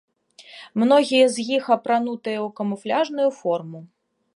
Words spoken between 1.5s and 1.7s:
іх